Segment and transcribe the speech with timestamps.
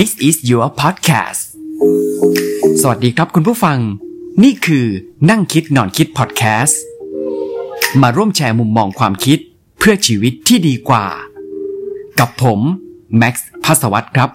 [0.00, 1.40] This is your podcast
[2.80, 3.78] สวัสดีครับคุณผู้ฟัง
[4.42, 4.86] นี่คือ
[5.30, 6.80] นั่งคิดนอนคิดพอดแคสต์
[8.02, 9.38] มาร่วมแชร์มุมมองความคิด
[9.78, 11.06] เพื่อชีวิตที่ดีกว่า
[12.18, 12.60] กับผม
[13.18, 14.28] แม็กซ์พัสวัตครับ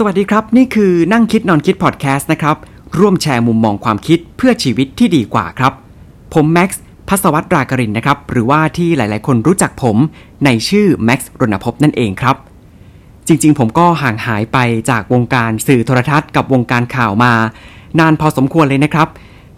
[0.00, 2.56] สวัสดีครับ นี่คือนั่งคิดนอนคิดพอดแคสต์นะครับ
[2.98, 5.72] ร่วมแชร์มุมมองความคิดเพื่อชีวิตที่ดีกว่าครับ
[6.34, 9.96] ผมแม็กซ์พัสวัตรากรินนะครับ หรือว่าที่หลาย ๆ คนรู้จักผม
[10.44, 12.36] ในชื่อแม็กซ์รณพนั่นเองครับ
[13.26, 14.58] จริง ๆ ผมก็ห่างหายไป
[14.90, 17.32] จากวงการสื่อโทรทัศน์กับวงการข่าวมา
[17.98, 19.08] นานพอสมควรเลยนะครับ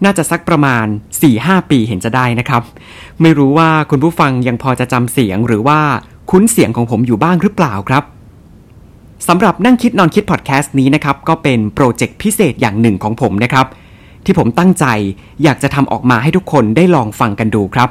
[0.04, 0.86] น่าจะสักประมาณ
[1.28, 2.62] 4-5 ปีเห็นจะได้นะครับ
[3.20, 5.80] ไม่รู้ว่าคุณผู้ฟังยังพอจะจำเสียงหรือว่า
[6.30, 8.04] คุ้นเสียงของผมอยู่บ้างหรือเปล่าครับ
[9.28, 13.66] สำหรับนั่งคิดนอนคิดพอดแคสต์นี้นะครับ ก็เป็นโปรเจกต์พิเศษอย่างหนึ่งของผมนะครับ
[14.24, 14.84] ที่ผมตั้งใจ
[15.42, 17.90] อยากจะทำออกมาให้ทุกคนได้ลองฟังกันดูครับ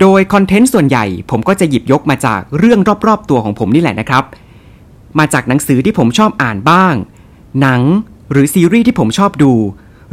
[0.00, 4.24] โดยคอนเทนต์ส่วนใหญ่ผมก็จะหยิบยกมาจากเรื่องรอบๆตัวของผมนี่แหละนะครับ
[5.18, 6.94] มาจากหนังสือที่ผมชอบอ่านบ้าง
[7.60, 7.82] หนัง
[8.30, 9.52] หรือซีรีส์ที่ผมชอบดู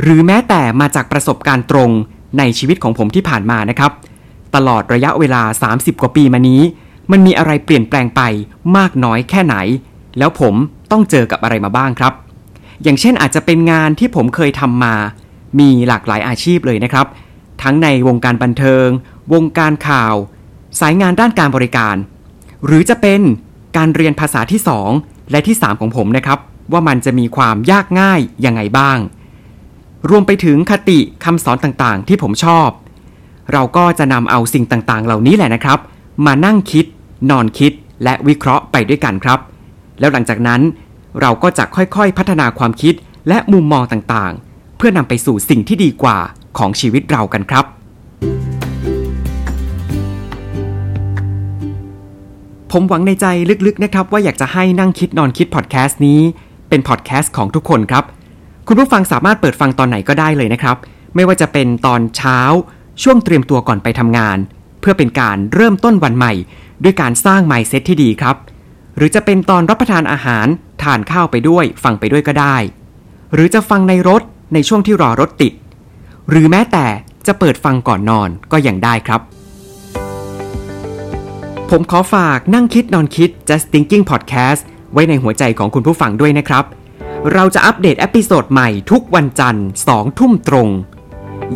[0.01, 1.89] หรือแม้แต่มาจากประสบการณ์ตรง
[2.37, 3.91] ในชีวิตของผมที่ผ่านมานะครับ
[4.55, 5.41] ตลอดระยะเวลา
[5.73, 6.61] 30 กว่าปีมานี้
[7.11, 8.21] มันมีอะไรเปลี่ยนแปลงไป
[8.77, 9.55] มากน้อยแค่ไหน
[10.17, 10.56] แล้วผม
[10.92, 12.14] ต้องเจอกับอะไรมาบ้างครับ
[12.83, 14.95] อย่างเช่นอาจจะเป็นงานที่ผมเคยทำมา
[15.59, 17.08] มีหลากหลายอาชีพเลยนะครับ
[17.61, 18.88] ทั้งในวงการบันเทิง
[19.34, 20.16] วงการข่าว
[20.80, 21.95] สายงานด้านการบริการ
[22.66, 23.22] หรือจะเป็น
[23.78, 24.61] การเรียนภาษาที่
[24.95, 26.39] 2 และที่ 3 ของผมนะครับ
[26.72, 28.97] ว่ามันจะมีความยากง่ายยังไงบ้าง
[30.09, 32.69] รวมไปถึงคติคำสอนต่างๆ ที่ผมชอบ
[33.52, 35.80] เราก็จะนำเอาสิ่งต่างๆ เหล่านี้แหละนะครับ
[36.25, 36.86] มานั่งคิด
[37.30, 37.72] นอนคิด
[38.03, 39.39] และวิเคราะห์ไปด้วยกันครับ
[39.99, 40.62] แล้วหลังจากนั้น
[41.22, 42.94] เราก็จะค่อยๆพัฒนาความคิด
[43.28, 46.17] และมุมมองต่างๆ เพื่อนำไปสู่สิ่งที่ดีกว่า
[46.57, 47.66] ของชีวิตเรากันครับ
[52.72, 53.25] ผมหวังในใจ
[53.66, 56.22] ลึกๆนะครับ ว่าอยากจะให้นั่งคิดนอนคิดพอดแคสต์นี้
[56.69, 58.03] เป็นพอดแคสต์ของทุกคนครับ
[58.67, 60.78] คุณผู้ฟังสามารถเปิดฟังตอนไหนก็ได้เลยนะครับ
[61.16, 62.40] ไม่ว่าจะเป็นตอนเช้า
[63.03, 64.38] ช่วงเตรียมตัวก่อนไปทำงาน
[64.81, 66.34] เพื่อเป็นการเริ่มต้นวันใหม่
[66.84, 68.35] ด้วยการสร้าง mindset ที่ดีครับ
[68.97, 70.47] หรือจะเป็นตอนรับประทานอาหาร
[70.83, 72.57] ทานข้าวไปด้วย ฟังไปด้วยก็ได้
[73.33, 74.21] หรือจะฟังในรถ
[74.53, 75.53] ในช่วงที่รอรถติด
[76.29, 76.85] หรือแม้แต่
[77.27, 79.21] จะเปิดฟังก่อนนอนก็ยังได้ครับ
[81.69, 84.61] ผมขอฝากนั่งคิดนอนคิด just thinking podcast
[84.93, 86.65] ไว้ในหัวใจของคุณผู้ฟังด้วยนะครับ
[87.33, 90.67] เราจะอัปเดต episode ใหม่ทุกวันจันทร์2ทุ่มตรง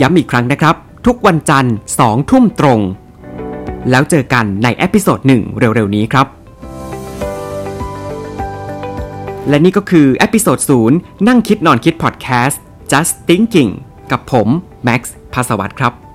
[0.01, 0.75] ย้ำอีกครั้งนะครับ
[1.05, 1.73] ทุกวันจันทร์
[2.03, 2.79] 2ทุ่มตรง
[3.89, 6.27] แล้วเจอกันใน episode หนึ่งเร็วๆนี้ครับ
[9.50, 10.97] และนี่ก็คือ episode ศูนย์
[11.28, 12.61] นั่งคิดนอนคิด podcast
[12.91, 13.72] just thinking
[14.12, 14.47] กับผม
[14.84, 16.06] แม็กซ์ภาสวัตครับ